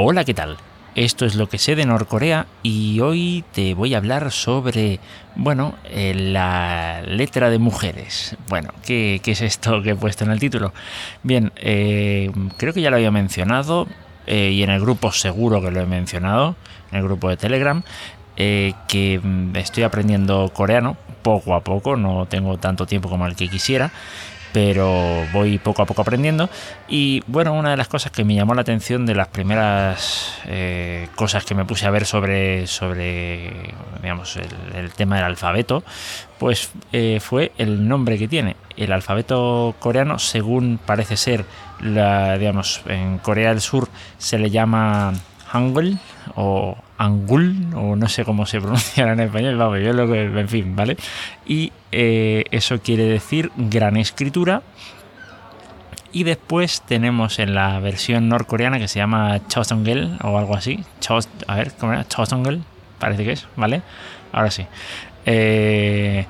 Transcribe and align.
Hola, 0.00 0.24
¿qué 0.24 0.32
tal? 0.32 0.56
Esto 0.94 1.26
es 1.26 1.34
lo 1.34 1.48
que 1.48 1.58
sé 1.58 1.74
de 1.74 1.84
Norcorea 1.84 2.46
y 2.62 3.00
hoy 3.00 3.44
te 3.50 3.74
voy 3.74 3.94
a 3.94 3.96
hablar 3.96 4.30
sobre, 4.30 5.00
bueno, 5.34 5.74
eh, 5.86 6.14
la 6.14 7.02
letra 7.04 7.50
de 7.50 7.58
mujeres. 7.58 8.36
Bueno, 8.48 8.72
¿qué, 8.86 9.20
es 9.26 9.40
esto 9.40 9.82
que 9.82 9.90
he 9.90 9.96
puesto 9.96 10.22
en 10.22 10.30
el 10.30 10.38
título? 10.38 10.72
Bien, 11.24 11.50
eh, 11.56 12.30
creo 12.58 12.72
que 12.72 12.80
ya 12.80 12.90
lo 12.90 12.96
había 12.96 13.10
mencionado 13.10 13.88
eh, 14.28 14.52
y 14.52 14.62
en 14.62 14.70
el 14.70 14.80
grupo 14.80 15.10
seguro 15.10 15.60
que 15.60 15.72
lo 15.72 15.80
he 15.80 15.86
mencionado, 15.86 16.54
en 16.92 16.98
el 16.98 17.02
grupo 17.02 17.28
de 17.28 17.36
Telegram, 17.36 17.82
que 18.36 19.20
mm, 19.20 19.56
estoy 19.56 19.82
aprendiendo 19.82 20.48
coreano 20.54 20.96
poco 21.24 21.56
a 21.56 21.64
poco, 21.64 21.96
no 21.96 22.26
tengo 22.26 22.56
tanto 22.58 22.86
tiempo 22.86 23.08
como 23.08 23.26
el 23.26 23.34
que 23.34 23.48
quisiera 23.48 23.90
pero 24.60 25.24
voy 25.32 25.58
poco 25.58 25.82
a 25.82 25.86
poco 25.86 26.02
aprendiendo. 26.02 26.50
Y 26.88 27.22
bueno, 27.28 27.52
una 27.52 27.70
de 27.70 27.76
las 27.76 27.86
cosas 27.86 28.10
que 28.10 28.24
me 28.24 28.34
llamó 28.34 28.56
la 28.56 28.62
atención 28.62 29.06
de 29.06 29.14
las 29.14 29.28
primeras 29.28 30.32
eh, 30.46 31.06
cosas 31.14 31.44
que 31.44 31.54
me 31.54 31.64
puse 31.64 31.86
a 31.86 31.90
ver 31.90 32.04
sobre, 32.04 32.66
sobre 32.66 33.52
digamos, 34.02 34.36
el, 34.74 34.90
tema 34.94 35.14
del 35.14 35.26
alfabeto, 35.26 35.84
pues 36.40 36.72
eh, 36.92 37.20
fue 37.20 37.52
el 37.56 37.86
nombre 37.86 38.18
que 38.18 38.26
tiene. 38.26 38.56
El 38.76 38.90
alfabeto 38.90 39.76
coreano, 39.78 40.18
según 40.18 40.80
parece 40.84 41.16
ser, 41.16 41.44
digamos, 41.78 42.82
en 42.88 43.18
Corea 43.18 43.50
del 43.50 43.60
Sur 43.60 43.88
se 44.18 44.40
le 44.40 44.50
llama 44.50 45.12
Hangul 45.52 46.00
o 46.36 46.76
Angul, 46.96 47.74
o 47.74 47.96
no 47.96 48.08
sé 48.08 48.24
cómo 48.24 48.46
se 48.46 48.60
pronuncia 48.60 49.10
en 49.12 49.20
español, 49.20 49.56
vamos, 49.56 49.80
yo 49.80 49.92
lo 49.92 50.06
que, 50.06 50.24
en 50.24 50.48
fin, 50.48 50.76
¿vale? 50.76 50.96
Y 51.46 51.72
eh, 51.92 52.44
eso 52.50 52.80
quiere 52.80 53.04
decir 53.04 53.50
gran 53.56 53.96
escritura. 53.96 54.62
Y 56.10 56.24
después 56.24 56.82
tenemos 56.82 57.38
en 57.38 57.54
la 57.54 57.78
versión 57.80 58.28
norcoreana 58.28 58.78
que 58.78 58.88
se 58.88 58.98
llama 58.98 59.46
Chosongel 59.48 60.16
o 60.22 60.38
algo 60.38 60.56
así. 60.56 60.82
a 61.46 61.56
ver, 61.56 61.72
¿cómo 61.78 61.92
era? 61.92 62.08
Chosongel, 62.08 62.62
parece 62.98 63.24
que 63.24 63.32
es, 63.32 63.46
¿vale? 63.56 63.82
Ahora 64.32 64.50
sí. 64.50 64.64
Eh, 65.26 66.26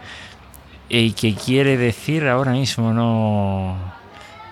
y 0.89 1.13
que 1.13 1.35
quiere 1.35 1.77
decir 1.77 2.27
ahora 2.27 2.53
mismo, 2.53 2.93
no 2.93 3.98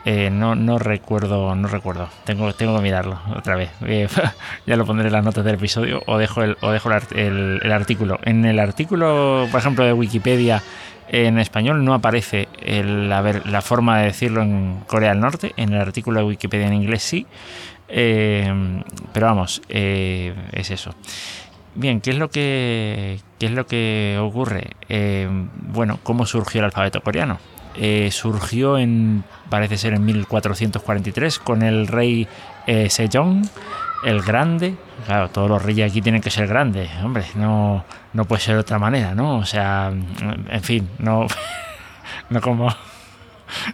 eh, 0.08 0.30
no, 0.30 0.54
no 0.54 0.78
recuerdo, 0.78 1.52
no 1.56 1.66
recuerdo. 1.66 2.08
Tengo, 2.22 2.52
que 2.54 2.64
mirarlo 2.80 3.18
otra 3.34 3.56
vez. 3.56 3.70
Eh, 3.84 4.06
ya 4.66 4.76
lo 4.76 4.86
pondré 4.86 5.08
en 5.08 5.12
las 5.12 5.24
notas 5.24 5.44
del 5.44 5.56
episodio 5.56 6.00
o 6.06 6.16
dejo 6.18 6.44
el, 6.44 6.56
artículo. 7.72 8.20
En 8.22 8.44
el 8.44 8.60
artículo, 8.60 9.48
por 9.50 9.58
ejemplo, 9.58 9.84
de 9.84 9.92
Wikipedia 9.92 10.62
en 11.08 11.40
español 11.40 11.84
no 11.84 11.92
aparece 11.92 12.46
la, 12.64 13.20
la, 13.20 13.62
forma 13.62 13.98
de 13.98 14.04
decirlo 14.06 14.42
en 14.42 14.84
Corea 14.86 15.10
del 15.10 15.18
Norte. 15.18 15.52
En 15.56 15.72
el 15.72 15.80
artículo 15.80 16.20
de 16.20 16.26
Wikipedia 16.26 16.68
en 16.68 16.74
inglés 16.74 17.02
sí. 17.02 17.26
Eh, 17.88 18.82
pero 19.12 19.26
vamos, 19.26 19.60
es 19.68 20.70
eso. 20.70 20.94
Bien, 21.74 22.00
¿qué 22.00 22.10
es 22.10 22.18
lo 22.18 22.30
que, 22.30 23.18
qué 23.40 23.46
es 23.46 23.52
lo 23.52 23.66
que 23.66 24.18
ocurre? 24.20 24.70
bueno, 25.52 25.98
¿cómo 26.04 26.26
surgió 26.26 26.60
el 26.60 26.66
alfabeto 26.66 27.00
coreano? 27.00 27.40
Eh, 27.78 28.10
surgió 28.10 28.78
en, 28.78 29.24
parece 29.50 29.76
ser 29.76 29.94
en 29.94 30.04
1443, 30.04 31.38
con 31.38 31.62
el 31.62 31.86
rey 31.86 32.26
eh, 32.66 32.88
Sejong, 32.90 33.42
el 34.04 34.22
Grande. 34.22 34.74
Claro, 35.04 35.28
todos 35.28 35.48
los 35.48 35.62
reyes 35.62 35.90
aquí 35.90 36.00
tienen 36.00 36.20
que 36.20 36.30
ser 36.30 36.48
grandes, 36.48 36.90
hombre, 37.04 37.24
no, 37.34 37.84
no 38.12 38.24
puede 38.24 38.40
ser 38.40 38.54
de 38.54 38.60
otra 38.60 38.78
manera, 38.78 39.14
¿no? 39.14 39.36
O 39.38 39.44
sea, 39.44 39.92
en 40.48 40.62
fin, 40.62 40.88
no, 40.98 41.26
no 42.30 42.40
como 42.40 42.68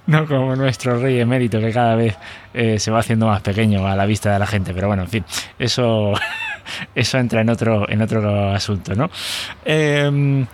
no 0.06 0.26
como 0.26 0.54
nuestro 0.56 0.98
rey 0.98 1.20
emérito 1.20 1.58
que 1.60 1.72
cada 1.72 1.94
vez 1.94 2.16
eh, 2.52 2.78
se 2.78 2.90
va 2.90 3.00
haciendo 3.00 3.26
más 3.26 3.40
pequeño 3.40 3.86
a 3.86 3.96
la 3.96 4.04
vista 4.04 4.32
de 4.32 4.38
la 4.38 4.46
gente 4.46 4.74
pero 4.74 4.88
bueno 4.88 5.04
en 5.04 5.08
fin 5.08 5.24
eso 5.58 6.12
eso 6.94 7.18
entra 7.18 7.40
en 7.40 7.48
otro 7.48 7.88
en 7.88 8.02
otro 8.02 8.50
asunto 8.50 8.94
no 8.94 9.10
eh, 9.64 10.44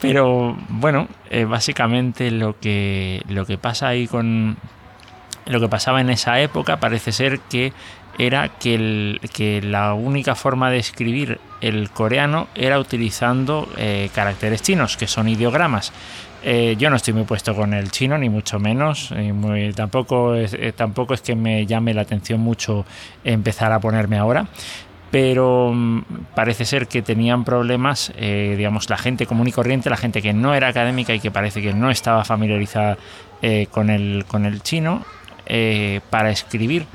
pero 0.00 0.56
bueno, 0.68 1.08
eh, 1.30 1.44
básicamente 1.44 2.30
lo 2.30 2.58
que, 2.58 3.22
lo 3.28 3.46
que 3.46 3.58
pasa 3.58 3.88
ahí 3.88 4.06
con. 4.06 4.56
Lo 5.46 5.60
que 5.60 5.68
pasaba 5.68 6.00
en 6.00 6.10
esa 6.10 6.40
época 6.40 6.78
parece 6.80 7.12
ser 7.12 7.38
que 7.38 7.72
era 8.18 8.48
que, 8.48 8.74
el, 8.74 9.20
que 9.32 9.62
la 9.62 9.94
única 9.94 10.34
forma 10.34 10.70
de 10.70 10.78
escribir 10.78 11.38
el 11.60 11.90
coreano 11.90 12.48
era 12.56 12.80
utilizando 12.80 13.68
eh, 13.76 14.10
caracteres 14.12 14.62
chinos, 14.62 14.96
que 14.96 15.06
son 15.06 15.28
ideogramas. 15.28 15.92
Eh, 16.42 16.74
yo 16.78 16.90
no 16.90 16.96
estoy 16.96 17.14
muy 17.14 17.24
puesto 17.24 17.54
con 17.54 17.74
el 17.74 17.92
chino, 17.92 18.18
ni 18.18 18.28
mucho 18.28 18.58
menos. 18.58 19.12
Muy, 19.12 19.72
tampoco, 19.72 20.34
tampoco 20.74 21.14
es 21.14 21.20
que 21.20 21.36
me 21.36 21.64
llame 21.64 21.94
la 21.94 22.02
atención 22.02 22.40
mucho 22.40 22.84
empezar 23.24 23.72
a 23.72 23.78
ponerme 23.78 24.18
ahora 24.18 24.46
pero 25.10 25.72
mm, 25.72 26.02
parece 26.34 26.64
ser 26.64 26.88
que 26.88 27.02
tenían 27.02 27.44
problemas, 27.44 28.12
eh, 28.16 28.54
digamos, 28.56 28.90
la 28.90 28.98
gente 28.98 29.26
común 29.26 29.48
y 29.48 29.52
corriente, 29.52 29.90
la 29.90 29.96
gente 29.96 30.22
que 30.22 30.32
no 30.32 30.54
era 30.54 30.68
académica 30.68 31.14
y 31.14 31.20
que 31.20 31.30
parece 31.30 31.62
que 31.62 31.72
no 31.72 31.90
estaba 31.90 32.24
familiarizada 32.24 32.98
eh, 33.42 33.68
con, 33.70 33.90
el, 33.90 34.24
con 34.26 34.46
el 34.46 34.62
chino, 34.62 35.04
eh, 35.46 36.00
para 36.10 36.30
escribir 36.30 36.86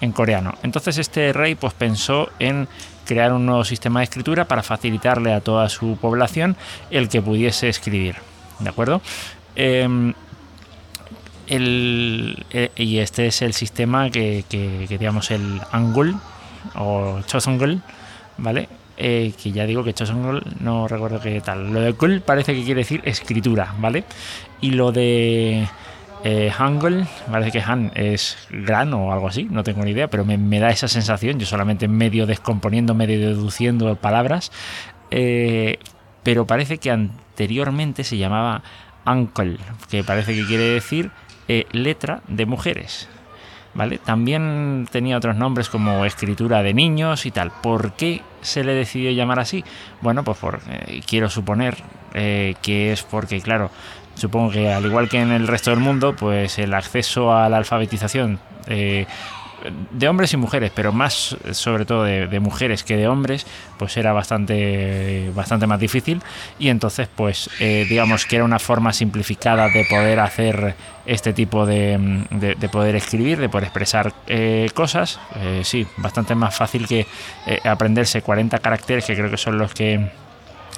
en 0.00 0.12
coreano. 0.12 0.54
Entonces 0.62 0.98
este 0.98 1.32
rey 1.32 1.54
pues 1.54 1.74
pensó 1.74 2.28
en 2.38 2.66
crear 3.06 3.32
un 3.32 3.46
nuevo 3.46 3.64
sistema 3.64 4.00
de 4.00 4.04
escritura 4.04 4.46
para 4.46 4.62
facilitarle 4.62 5.32
a 5.32 5.40
toda 5.40 5.68
su 5.68 5.96
población 6.00 6.56
el 6.90 7.08
que 7.08 7.22
pudiese 7.22 7.68
escribir. 7.68 8.16
¿De 8.58 8.68
acuerdo? 8.68 9.00
Em, 9.54 10.14
y 11.46 12.98
este 12.98 13.26
es 13.26 13.42
el 13.42 13.52
sistema 13.52 14.10
que, 14.10 14.44
que, 14.48 14.86
que 14.88 14.98
digamos, 14.98 15.30
el 15.30 15.60
Angul, 15.70 16.16
o 16.74 17.20
Chosongul, 17.26 17.80
¿vale? 18.38 18.68
Eh, 18.96 19.32
que 19.42 19.50
ya 19.50 19.66
digo 19.66 19.82
que 19.82 19.92
Chosongul 19.92 20.42
no 20.60 20.86
recuerdo 20.88 21.20
qué 21.20 21.40
tal. 21.40 21.72
Lo 21.72 21.80
de 21.80 21.94
Kul 21.94 22.20
parece 22.20 22.54
que 22.54 22.64
quiere 22.64 22.80
decir 22.80 23.02
escritura, 23.04 23.74
¿vale? 23.78 24.04
Y 24.60 24.70
lo 24.70 24.92
de 24.92 25.66
eh, 26.26 26.50
Hangul, 26.50 27.06
parece 27.30 27.52
que 27.52 27.60
Han 27.60 27.92
es 27.94 28.38
gran 28.50 28.94
o 28.94 29.12
algo 29.12 29.28
así, 29.28 29.44
no 29.44 29.62
tengo 29.62 29.84
ni 29.84 29.90
idea, 29.90 30.08
pero 30.08 30.24
me, 30.24 30.58
da 30.58 30.70
esa 30.70 30.88
sensación, 30.88 31.38
yo 31.38 31.44
solamente 31.44 31.86
medio 31.86 32.24
descomponiendo, 32.24 32.94
medio 32.94 33.20
deduciendo 33.20 33.94
palabras, 33.96 34.50
eh, 35.10 35.78
pero 36.22 36.46
parece 36.46 36.78
que 36.78 36.90
anteriormente 36.90 38.04
se 38.04 38.16
llamaba 38.16 38.62
Uncle, 39.04 39.58
que 39.90 40.02
parece 40.02 40.34
que 40.34 40.46
quiere 40.46 40.64
decir 40.64 41.10
eh, 41.46 41.66
letra 41.72 42.22
de 42.26 42.46
mujeres, 42.46 43.06
¿vale? 43.74 43.98
También 43.98 44.88
tenía 44.90 45.16
otros 45.16 45.36
nombres 45.36 45.68
como 45.68 46.04
escritura 46.04 46.62
de 46.62 46.74
niños 46.74 47.26
y 47.26 47.30
tal. 47.30 47.50
¿Por 47.50 47.92
qué 47.92 48.22
se 48.40 48.64
le 48.64 48.74
decidió 48.74 49.10
llamar 49.10 49.40
así? 49.40 49.64
Bueno, 50.00 50.24
pues 50.24 50.38
por, 50.38 50.60
eh, 50.68 51.00
quiero 51.06 51.28
suponer 51.28 51.76
eh, 52.14 52.54
que 52.62 52.92
es 52.92 53.02
porque, 53.02 53.40
claro, 53.40 53.70
supongo 54.14 54.50
que 54.50 54.72
al 54.72 54.84
igual 54.86 55.08
que 55.08 55.20
en 55.20 55.32
el 55.32 55.46
resto 55.46 55.70
del 55.70 55.80
mundo, 55.80 56.14
pues 56.16 56.58
el 56.58 56.74
acceso 56.74 57.34
a 57.34 57.48
la 57.48 57.56
alfabetización 57.56 58.38
eh, 58.66 59.06
de 59.90 60.08
hombres 60.08 60.32
y 60.32 60.36
mujeres, 60.36 60.72
pero 60.74 60.92
más 60.92 61.36
sobre 61.52 61.84
todo 61.84 62.04
de, 62.04 62.40
mujeres 62.40 62.84
que 62.84 62.96
de 62.96 63.08
hombres, 63.08 63.46
pues 63.78 63.96
era 63.96 64.12
bastante, 64.12 65.30
bastante 65.34 65.66
más 65.66 65.80
difícil. 65.80 66.22
Y 66.58 66.68
entonces, 66.68 67.08
pues 67.14 67.50
eh, 67.60 67.86
digamos 67.88 68.26
que 68.26 68.36
era 68.36 68.44
una 68.44 68.58
forma 68.58 68.92
simplificada 68.92 69.68
de 69.68 69.84
poder 69.84 70.20
hacer 70.20 70.74
este 71.06 71.32
tipo 71.32 71.66
de, 71.66 72.24
de, 72.30 72.68
poder 72.68 72.96
escribir, 72.96 73.38
de 73.38 73.48
poder 73.48 73.64
expresar 73.64 74.12
eh, 74.26 74.70
cosas. 74.74 75.20
Eh, 75.36 75.62
sí, 75.64 75.86
bastante 75.96 76.34
más 76.34 76.54
fácil 76.54 76.86
que 76.86 77.06
aprenderse 77.64 78.22
40 78.22 78.58
caracteres, 78.58 79.04
que 79.04 79.14
creo 79.14 79.30
que 79.30 79.36
son 79.36 79.58
los 79.58 79.74
que 79.74 80.10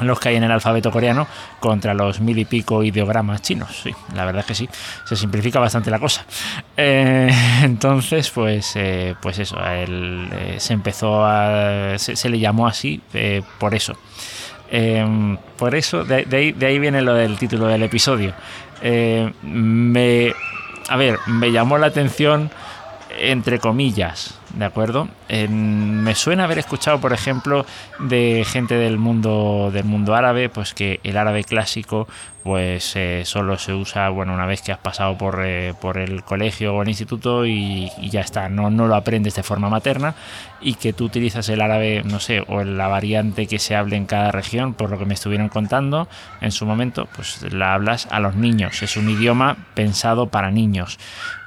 los 0.00 0.20
que 0.20 0.30
hay 0.30 0.36
en 0.36 0.44
el 0.44 0.50
alfabeto 0.50 0.90
coreano 0.90 1.26
contra 1.60 1.94
los 1.94 2.20
mil 2.20 2.38
y 2.38 2.44
pico 2.44 2.82
ideogramas 2.82 3.42
chinos. 3.42 3.80
Sí, 3.82 3.94
la 4.14 4.24
verdad 4.24 4.40
es 4.40 4.46
que 4.46 4.54
sí, 4.54 4.68
se 5.04 5.16
simplifica 5.16 5.58
bastante 5.58 5.90
la 5.90 5.98
cosa. 5.98 6.24
Eh, 6.76 7.30
entonces, 7.62 8.30
pues, 8.30 8.72
eh, 8.76 9.14
pues 9.20 9.38
eso, 9.38 9.56
eh, 9.62 10.56
se 10.58 10.72
empezó 10.72 11.24
a. 11.24 11.98
Se, 11.98 12.28
le 12.28 12.38
llamó 12.38 12.66
así 12.66 13.00
por 13.58 13.74
eso. 13.74 13.94
por 15.56 15.74
eso, 15.74 16.04
de, 16.04 16.26
ahí, 16.30 16.52
de, 16.52 16.66
ahí, 16.66 16.78
viene 16.78 17.00
lo 17.02 17.14
del 17.14 17.38
título 17.38 17.66
del 17.66 17.82
episodio. 17.82 18.34
me, 19.42 20.34
a 20.88 20.96
ver, 20.96 21.18
me 21.26 21.52
llamó 21.52 21.78
la 21.78 21.86
atención 21.86 22.50
entre 23.18 23.58
comillas, 23.58 24.38
¿de 24.56 24.64
acuerdo? 24.64 25.08
me 25.28 26.14
suena 26.14 26.44
haber 26.44 26.58
escuchado, 26.58 27.00
por 27.00 27.12
ejemplo, 27.12 27.66
de 27.98 28.44
gente 28.46 28.74
del 28.74 28.96
mundo 28.96 29.70
del 29.72 29.84
mundo 29.84 30.14
árabe, 30.14 30.48
pues 30.48 30.72
que 30.72 31.00
el 31.02 31.16
árabe 31.16 31.44
clásico, 31.44 32.08
pues 32.42 32.94
eh, 32.94 33.22
solo 33.24 33.58
se 33.58 33.74
usa, 33.74 34.08
bueno, 34.08 34.32
una 34.32 34.46
vez 34.46 34.62
que 34.62 34.72
has 34.72 34.78
pasado 34.78 35.18
por, 35.18 35.42
eh, 35.44 35.74
por 35.80 35.98
el 35.98 36.22
colegio 36.22 36.74
o 36.74 36.82
el 36.82 36.88
instituto 36.88 37.44
y, 37.44 37.90
ya 38.08 38.20
está, 38.20 38.48
no, 38.48 38.70
no 38.70 38.86
lo 38.86 38.94
aprendes 38.94 39.34
de 39.34 39.42
forma 39.42 39.68
materna 39.68 40.14
y 40.60 40.74
que 40.74 40.92
tú 40.92 41.04
utilizas 41.04 41.48
el 41.48 41.60
árabe, 41.60 42.02
no 42.04 42.20
sé, 42.20 42.42
o 42.46 42.62
la 42.62 42.88
variante 42.88 43.46
que 43.46 43.58
se 43.58 43.74
hable 43.74 43.96
en 43.96 44.06
cada 44.06 44.30
región, 44.30 44.74
por 44.74 44.90
lo 44.90 44.98
que 44.98 45.06
me 45.06 45.14
estuvieron 45.14 45.48
contando 45.48 46.08
en 46.40 46.52
su 46.52 46.66
momento, 46.66 47.08
pues 47.16 47.52
la 47.52 47.74
hablas 47.74 48.06
a 48.10 48.20
los 48.20 48.36
niños, 48.36 48.82
es 48.82 48.96
un 48.96 49.10
idioma 49.10 49.56
pensado 49.74 50.28
para 50.28 50.50
niños. 50.50 50.98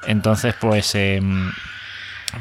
Entonces, 0.06 0.54
pues... 0.60 0.94
Em, 0.94 1.50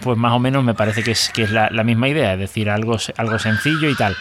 pues 0.01 0.18
más 0.18 0.33
o 0.33 0.39
menos 0.39 0.63
me 0.63 0.74
parece 0.74 1.03
que 1.03 1.12
es, 1.12 1.51
la, 1.51 1.83
misma 1.83 2.07
idea, 2.07 2.33
es 2.33 2.39
decir, 2.39 2.69
algo, 2.69 2.97
algo 3.18 3.39
sencillo 3.39 3.89
y 3.89 3.95
tal. 3.95 4.15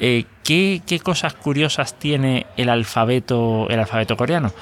Eh, 0.00 0.24
¿qué, 0.44 1.00
cosas 1.02 1.34
curiosas 1.34 1.98
tiene 1.98 2.46
el 2.56 2.68
alfabeto, 2.68 3.68
el 3.68 3.80
alfabeto 3.80 4.16
coreano? 4.16 4.52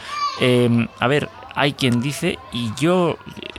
Em, 0.41 0.89
a 0.99 1.07
ver, 1.07 1.29
hay 1.55 1.73
quien 1.73 2.01
dice, 2.01 2.39
y 2.53 2.71
yo 2.79 3.19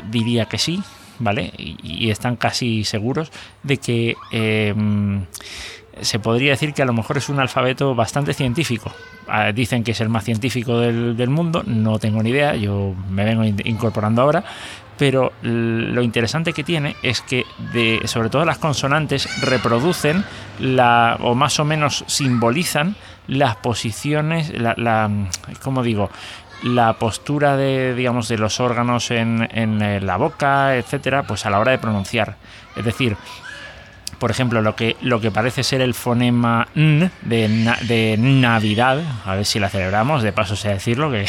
diría 0.09 0.45
que 0.45 0.57
sí, 0.57 0.81
¿vale? 1.19 1.51
Y, 1.57 2.09
están 2.09 2.35
casi 2.35 2.83
seguros 2.83 3.31
de 3.63 3.77
que 3.77 4.15
em, 4.31 5.25
se 6.01 6.19
podría 6.19 6.51
decir 6.51 6.73
que 6.73 6.81
a 6.81 6.85
lo 6.85 6.93
mejor 6.93 7.17
es 7.17 7.29
un 7.29 7.39
alfabeto 7.39 7.95
bastante 7.95 8.33
científico. 8.33 8.91
Ah, 9.27 9.51
dicen 9.51 9.83
que 9.83 9.91
es 9.91 10.01
el 10.01 10.09
más 10.09 10.23
científico 10.23 10.79
del, 10.79 11.17
del, 11.17 11.29
mundo, 11.29 11.63
no 11.65 11.99
tengo 11.99 12.23
ni 12.23 12.29
idea, 12.29 12.55
yo 12.55 12.95
me 13.09 13.25
vengo 13.25 13.43
incorporando 13.43 14.21
ahora, 14.21 14.43
pero 14.97 15.31
lo 15.41 16.01
interesante 16.01 16.53
que 16.53 16.63
tiene 16.63 16.95
es 17.03 17.21
que 17.21 17.45
de, 17.73 18.01
sobre 18.05 18.29
todo 18.29 18.45
las 18.45 18.57
consonantes 18.57 19.27
reproducen 19.41 20.23
la, 20.59 21.17
o 21.21 21.35
más 21.35 21.59
o 21.59 21.65
menos 21.65 22.03
simbolizan 22.07 22.95
las 23.27 23.55
posiciones, 23.57 24.49
la, 24.59 24.73
la 24.77 25.09
¿cómo 25.61 25.83
digo? 25.83 26.09
la 26.63 26.93
postura 26.93 27.55
de 27.55 27.93
digamos 27.93 28.27
de 28.27 28.37
los 28.37 28.59
órganos 28.59 29.11
en, 29.11 29.47
en 29.51 30.05
la 30.05 30.17
boca, 30.17 30.75
etcétera, 30.75 31.23
pues 31.23 31.45
a 31.45 31.49
la 31.49 31.59
hora 31.59 31.71
de 31.71 31.77
pronunciar. 31.77 32.35
Es 32.75 32.85
decir, 32.85 33.15
por 34.19 34.31
ejemplo, 34.31 34.61
lo 34.61 34.75
que, 34.75 34.95
lo 35.01 35.21
que 35.21 35.31
parece 35.31 35.63
ser 35.63 35.81
el 35.81 35.93
fonema 35.93 36.67
N 36.75 37.11
de, 37.21 37.73
de 37.81 38.15
Navidad, 38.17 39.01
a 39.25 39.35
ver 39.35 39.45
si 39.45 39.59
la 39.59 39.69
celebramos, 39.69 40.23
de 40.23 40.31
paso 40.31 40.55
sea 40.55 40.73
decirlo, 40.73 41.11
que, 41.11 41.25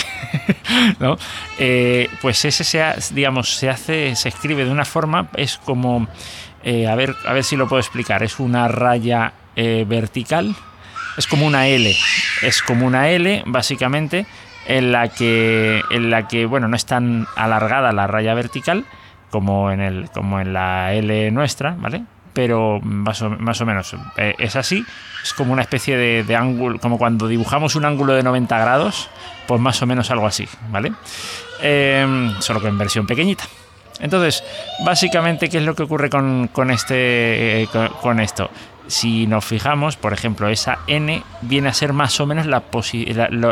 ¿no? 0.98 1.16
Eh, 1.58 2.08
pues 2.22 2.44
ese 2.44 2.64
se, 2.64 2.82
digamos, 3.12 3.56
se 3.56 3.68
hace, 3.68 4.16
se 4.16 4.28
escribe 4.28 4.64
de 4.64 4.70
una 4.70 4.84
forma, 4.84 5.28
es 5.34 5.58
como, 5.58 6.08
eh, 6.62 6.86
a, 6.88 6.94
ver, 6.94 7.14
a 7.26 7.32
ver 7.32 7.44
si 7.44 7.56
lo 7.56 7.68
puedo 7.68 7.80
explicar, 7.80 8.22
es 8.22 8.40
una 8.40 8.68
raya 8.68 9.32
eh, 9.56 9.84
vertical, 9.86 10.54
es 11.16 11.26
como 11.26 11.46
una 11.46 11.66
L, 11.66 11.94
es 12.42 12.62
como 12.62 12.86
una 12.86 13.10
L, 13.10 13.42
básicamente, 13.46 14.26
en 14.66 14.92
la 14.92 15.08
que, 15.08 15.82
en 15.90 16.10
la 16.10 16.28
que 16.28 16.46
bueno, 16.46 16.68
no 16.68 16.76
es 16.76 16.86
tan 16.86 17.26
alargada 17.36 17.92
la 17.92 18.06
raya 18.06 18.34
vertical 18.34 18.84
como 19.30 19.70
en, 19.70 19.80
el, 19.80 20.10
como 20.10 20.40
en 20.40 20.52
la 20.52 20.94
L 20.94 21.30
nuestra, 21.30 21.74
¿vale? 21.78 22.04
Pero 22.32 22.80
más 22.82 23.22
o, 23.22 23.30
menos 23.66 23.94
eh, 24.16 24.34
es 24.38 24.56
así. 24.56 24.84
Es 25.22 25.32
como 25.32 25.52
una 25.52 25.62
especie 25.62 25.96
de, 25.96 26.36
ángulo, 26.36 26.78
como 26.78 26.98
cuando 26.98 27.28
dibujamos 27.28 27.74
un 27.74 27.84
ángulo 27.84 28.14
de 28.14 28.22
90 28.22 28.58
grados, 28.58 29.10
pues 29.46 29.60
más 29.60 29.80
o 29.82 29.86
menos 29.86 30.10
algo 30.10 30.26
así, 30.26 30.48
¿vale? 30.70 30.92
Em, 31.60 32.40
solo 32.40 32.60
que 32.60 32.68
en 32.68 32.78
versión 32.78 33.06
pequeñita. 33.06 33.44
Entonces, 34.00 34.44
básicamente, 34.84 35.48
¿qué 35.48 35.58
es 35.58 35.64
lo 35.64 35.74
que 35.74 35.82
ocurre 35.82 36.08
con, 36.08 36.48
este, 36.70 37.62
eh, 37.62 37.68
con, 38.00 38.20
esto? 38.20 38.50
Si 38.86 39.26
nos 39.26 39.44
fijamos, 39.44 39.96
por 39.96 40.12
ejemplo, 40.12 40.48
esa 40.48 40.78
N 40.86 41.22
viene 41.42 41.68
a 41.68 41.74
ser 41.74 41.92
más 41.92 42.20
o 42.20 42.26
menos 42.26 42.46
la, 42.46 42.62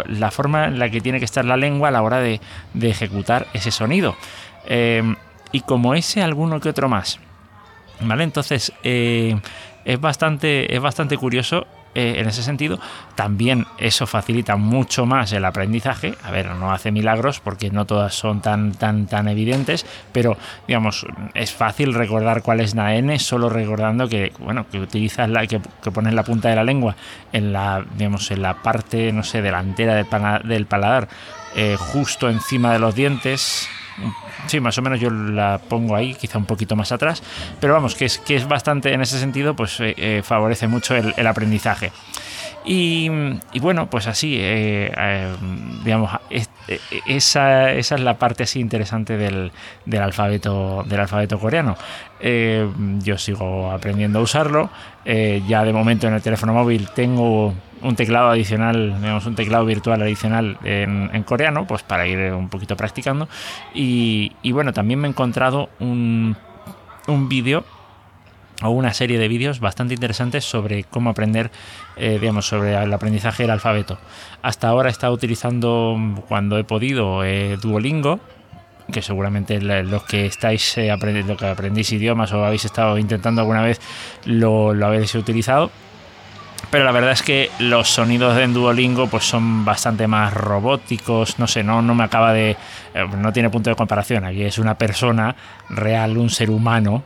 la, 0.06 0.30
forma 0.30 0.66
en 0.66 0.78
la 0.78 0.88
que 0.88 1.00
tiene 1.00 1.18
que 1.18 1.24
estar 1.24 1.44
la 1.44 1.56
lengua 1.56 1.88
a 1.88 1.90
la 1.90 2.02
hora 2.02 2.20
de, 2.20 2.40
ejecutar 2.80 3.48
ese 3.52 3.70
sonido. 3.70 4.16
Em, 4.66 5.16
y 5.52 5.60
como 5.60 5.94
ese, 5.94 6.22
alguno 6.22 6.60
que 6.60 6.68
otro 6.68 6.88
más. 6.88 7.18
¿Vale? 8.00 8.24
Entonces, 8.24 8.72
eh, 8.82 9.38
es, 9.84 10.00
bastante, 10.00 10.74
es 10.74 10.80
bastante 10.80 11.16
curioso 11.16 11.66
eh, 11.96 12.20
en 12.20 12.28
ese 12.28 12.42
sentido. 12.42 12.78
También 13.14 13.64
eso 13.78 14.06
facilita 14.06 14.56
mucho 14.56 15.06
más 15.06 15.32
el 15.32 15.46
aprendizaje. 15.46 16.14
A 16.22 16.30
ver, 16.30 16.50
no 16.50 16.70
hace 16.70 16.92
milagros 16.92 17.40
porque 17.40 17.70
no 17.70 17.86
todas 17.86 18.12
son 18.12 18.42
tan, 18.42 18.72
tan, 18.72 19.06
tan 19.06 19.28
evidentes, 19.28 19.86
pero 20.12 20.36
digamos, 20.68 21.06
es 21.32 21.54
fácil 21.54 21.94
recordar 21.94 22.42
cuál 22.42 22.60
es 22.60 22.74
la 22.74 22.94
N 22.96 23.18
solo 23.18 23.48
recordando 23.48 24.10
que, 24.10 24.30
bueno, 24.40 24.66
que 24.70 24.78
utilizas 24.78 25.30
la, 25.30 25.46
que, 25.46 25.58
pones 25.58 26.12
la 26.12 26.22
punta 26.22 26.50
de 26.50 26.56
la 26.56 26.64
lengua 26.64 26.96
en 27.32 27.54
la, 27.54 27.82
digamos, 27.96 28.30
en 28.30 28.42
la 28.42 28.62
parte, 28.62 29.10
no 29.10 29.22
sé, 29.22 29.40
delantera 29.40 29.94
del, 29.94 30.66
paladar, 30.66 31.08
eh, 31.54 31.76
justo 31.78 32.28
encima 32.28 32.74
de 32.74 32.78
los 32.78 32.94
dientes 32.94 33.70
Sí, 34.46 34.60
más 34.60 34.78
o 34.78 34.82
menos 34.82 35.00
yo 35.00 35.10
la 35.10 35.58
pongo 35.58 35.96
ahí, 35.96 36.14
quizá 36.14 36.38
un 36.38 36.44
poquito 36.44 36.76
más 36.76 36.92
atrás, 36.92 37.22
pero 37.60 37.72
vamos, 37.72 37.94
que 37.94 38.04
es, 38.04 38.18
que 38.18 38.36
es 38.36 38.46
bastante, 38.46 38.92
en 38.92 39.00
ese 39.00 39.18
sentido, 39.18 39.56
pues 39.56 39.80
eh, 39.80 39.94
eh, 39.96 40.22
favorece 40.24 40.68
mucho 40.68 40.94
el, 40.94 41.26
aprendizaje. 41.26 41.92
Y, 42.64 43.08
bueno, 43.60 43.88
pues 43.88 44.06
así, 44.06 44.36
eh, 44.40 45.32
digamos, 45.84 46.10
esa, 47.06 47.72
esa, 47.72 47.72
es 47.72 48.00
la 48.00 48.18
parte 48.18 48.42
así 48.42 48.60
interesante 48.60 49.16
del, 49.16 49.52
del 49.84 50.02
alfabeto, 50.02 50.84
del 50.86 51.00
alfabeto 51.00 51.38
coreano. 51.38 51.76
yo 52.20 53.18
sigo 53.18 53.70
aprendiendo 53.70 54.18
a 54.18 54.22
usarlo. 54.22 54.70
ya 55.04 55.64
de 55.64 55.72
momento 55.72 56.08
en 56.08 56.14
el 56.14 56.22
teléfono 56.22 56.52
móvil 56.52 56.88
tengo 56.94 57.54
un 57.82 57.96
teclado 57.96 58.30
adicional, 58.30 59.00
digamos, 59.00 59.26
un 59.26 59.34
teclado 59.34 59.64
virtual 59.64 60.02
adicional 60.02 60.58
en, 60.64 61.22
coreano, 61.22 61.66
pues 61.66 61.82
para 61.82 62.06
ir 62.06 62.32
un 62.32 62.48
poquito 62.48 62.76
practicando. 62.76 63.28
Y, 63.74 64.32
bueno, 64.52 64.72
también 64.72 65.00
me 65.00 65.08
he 65.08 65.10
encontrado 65.10 65.68
un, 65.78 66.36
un 67.06 67.28
vídeo 67.28 67.64
o 68.62 68.70
una 68.70 68.92
serie 68.94 69.18
de 69.18 69.28
vídeos 69.28 69.60
bastante 69.60 69.94
interesantes 69.94 70.44
sobre 70.44 70.84
cómo 70.84 71.10
aprender, 71.10 71.50
eh, 71.96 72.18
digamos, 72.20 72.46
sobre 72.46 72.74
el 72.74 72.92
aprendizaje 72.92 73.42
del 73.42 73.50
alfabeto. 73.50 73.98
Hasta 74.42 74.68
ahora 74.68 74.88
he 74.88 74.92
estado 74.92 75.12
utilizando, 75.12 75.96
cuando 76.28 76.58
he 76.58 76.64
podido, 76.64 77.24
eh, 77.24 77.58
Duolingo, 77.60 78.20
que 78.92 79.02
seguramente 79.02 79.60
los 79.60 80.04
que 80.04 80.26
estáis 80.26 80.78
eh, 80.78 80.90
aprendiendo, 80.90 81.36
que 81.36 81.46
aprendéis 81.46 81.92
idiomas 81.92 82.32
o 82.32 82.44
habéis 82.44 82.64
estado 82.64 82.98
intentando 82.98 83.40
alguna 83.40 83.62
vez, 83.62 83.80
lo, 84.24 84.72
lo 84.74 84.86
habéis 84.86 85.14
utilizado 85.14 85.70
pero 86.70 86.84
la 86.84 86.92
verdad 86.92 87.12
es 87.12 87.22
que 87.22 87.50
los 87.58 87.88
sonidos 87.88 88.36
de 88.36 88.46
Duolingo 88.46 89.06
pues 89.06 89.24
son 89.24 89.64
bastante 89.64 90.06
más 90.06 90.34
robóticos, 90.34 91.38
no 91.38 91.46
sé, 91.46 91.62
no, 91.62 91.82
no 91.82 91.94
me 91.94 92.04
acaba 92.04 92.32
de... 92.32 92.56
Eh, 92.94 93.06
no 93.18 93.32
tiene 93.32 93.50
punto 93.50 93.70
de 93.70 93.76
comparación, 93.76 94.24
aquí 94.24 94.42
es 94.42 94.58
una 94.58 94.76
persona 94.76 95.36
real, 95.68 96.16
un 96.18 96.30
ser 96.30 96.50
humano 96.50 97.04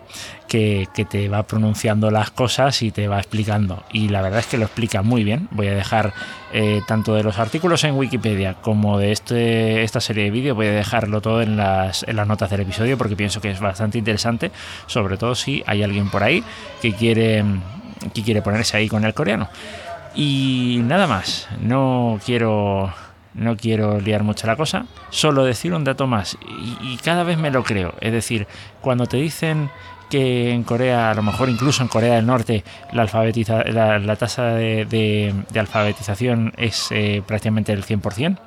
que, 0.51 0.89
te 1.09 1.29
va 1.29 1.45
pronunciando 1.45 2.11
las 2.11 2.31
cosas 2.31 2.83
y 2.83 2.91
te 2.91 3.09
va 3.09 3.19
explicando. 3.19 3.85
Y 3.93 4.09
la 4.09 4.21
verdad 4.21 4.41
es 4.41 4.47
que 4.47 4.59
lo 4.59 4.65
explica 4.65 5.03
muy 5.03 5.25
bien. 5.25 5.49
Voy 5.53 5.69
a 5.69 5.75
dejar 5.75 6.13
eh, 6.53 6.83
tanto 6.87 7.15
de 7.15 7.23
los 7.23 7.39
artículos 7.39 7.85
en 7.85 7.97
Wikipedia 7.97 8.55
como 8.55 8.99
de 8.99 9.13
este, 9.13 9.83
esta 9.83 10.01
serie 10.01 10.25
de 10.25 10.31
vídeos, 10.31 10.57
voy 10.57 10.67
a 10.67 10.73
dejarlo 10.73 11.21
todo 11.21 11.41
en 11.43 11.57
las, 11.57 12.03
en 12.09 12.17
las 12.17 12.27
notas 12.27 12.51
del 12.51 12.61
episodio 12.61 12.99
porque 12.99 13.17
pienso 13.17 13.41
que 13.41 13.51
es 13.51 13.61
bastante 13.61 13.99
interesante, 13.99 14.51
sobre 14.87 15.17
todo 15.17 15.35
si 15.35 15.63
hay 15.67 15.83
alguien 15.83 16.11
por 16.11 16.25
ahí 16.25 16.43
que 16.83 16.93
quiere 16.93 17.45
que 18.15 18.23
quiere 18.23 18.43
ponerse 18.43 18.77
ahí 18.77 18.89
con 18.89 19.05
el 19.05 19.15
coreano. 19.15 19.49
Y 20.15 20.81
nada 20.85 21.07
más, 21.07 21.49
no 21.61 22.19
quiero 22.25 22.93
no 23.35 23.57
quiero 23.57 24.01
liar 24.01 24.25
mucho 24.25 24.47
la 24.47 24.57
cosa, 24.57 24.87
solo 25.11 25.45
decir 25.45 25.73
un 25.73 25.85
dato 25.85 26.09
más 26.09 26.37
y, 26.83 26.97
cada 26.99 27.23
vez 27.23 27.39
me 27.39 27.51
lo 27.51 27.63
creo. 27.63 27.95
Es 28.01 28.13
decir, 28.13 28.47
cuando 28.81 29.07
te 29.07 29.17
dicen 29.19 29.71
que 30.11 30.51
en 30.51 30.65
Corea, 30.65 31.13
a 31.13 31.15
lo 31.15 31.23
mejor 31.23 31.49
incluso 31.49 31.83
en 31.83 31.89
Corea 31.89 32.17
del 32.17 32.27
Norte, 32.27 32.65
la, 32.93 33.03
alfabetiza, 33.03 33.63
la, 33.65 34.17
tasa 34.17 34.47
de, 34.55 35.35
alfabetización 35.55 36.53
es 36.57 36.89
eh, 36.91 37.23
prácticamente 37.25 37.73
el 37.73 37.85
100%, 37.85 38.39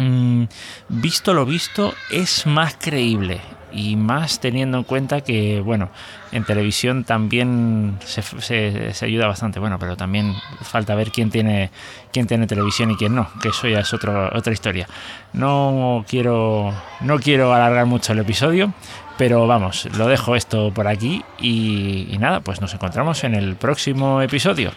mm, 0.00 0.44
visto 0.88 1.34
lo 1.34 1.46
visto, 1.46 1.94
es 2.10 2.46
más 2.46 2.76
creíble 2.80 3.40
y 3.72 3.96
más 3.96 4.40
teniendo 4.40 4.78
en 4.78 4.84
cuenta 4.84 5.20
que, 5.20 5.60
bueno, 5.60 5.90
en 6.32 6.44
televisión 6.44 7.04
también 7.04 7.98
se, 8.04 8.92
ayuda 9.04 9.26
bastante, 9.26 9.60
bueno, 9.60 9.78
pero 9.78 9.96
también 9.96 10.34
falta 10.62 10.94
ver 10.94 11.10
quién 11.10 11.30
tiene, 11.30 11.70
quién 12.12 12.26
tiene 12.26 12.46
televisión 12.46 12.90
y 12.90 12.96
quién 12.96 13.14
no, 13.14 13.28
que 13.40 13.48
eso 13.48 13.68
ya 13.68 13.80
es 13.80 13.92
otra 13.92 14.52
historia. 14.52 14.88
No 15.32 16.04
quiero, 16.08 16.74
no 17.00 17.18
quiero 17.18 17.54
alargar 17.54 17.86
mucho 17.86 18.12
el 18.12 18.18
episodio, 18.20 18.72
pero 19.16 19.46
vamos, 19.46 19.88
lo 19.96 20.08
dejo 20.08 20.34
esto 20.34 20.72
por 20.72 20.88
aquí 20.88 21.24
y, 21.38 22.08
y 22.10 22.18
nada, 22.18 22.40
pues 22.40 22.60
nos 22.60 22.74
encontramos 22.74 23.22
en 23.24 23.34
el 23.34 23.56
próximo 23.56 24.22
episodio. 24.22 24.72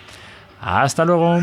Hasta 0.62 1.06
luego. 1.06 1.39